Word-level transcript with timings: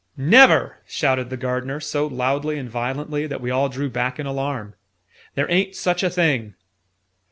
"Never!" 0.17 0.77
shouted 0.87 1.29
the 1.29 1.37
Gardener, 1.37 1.79
so 1.79 2.07
loudly 2.07 2.57
and 2.57 2.67
violently 2.67 3.27
that 3.27 3.39
we 3.39 3.51
all 3.51 3.69
drew 3.69 3.87
back 3.87 4.19
in 4.19 4.25
alarm. 4.25 4.73
"There 5.35 5.45
ain't 5.47 5.75
such 5.75 6.01
a 6.01 6.09
thing!" 6.09 6.55